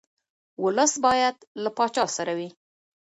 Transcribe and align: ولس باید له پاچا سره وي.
ولس 0.63 0.93
باید 1.05 1.35
له 1.63 1.69
پاچا 1.77 2.05
سره 2.17 2.33
وي. 2.37 2.49